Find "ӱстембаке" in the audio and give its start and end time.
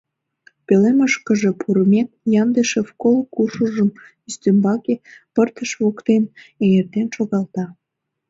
4.27-4.95